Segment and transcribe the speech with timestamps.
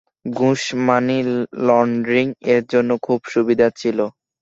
[0.31, 1.17] ঘুষ, money
[1.67, 3.99] laundering এর জন্য খুব সুবিধা ছিল।